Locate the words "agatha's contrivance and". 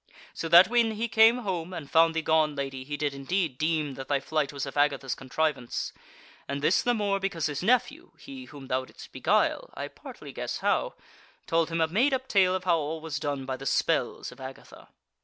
4.75-6.63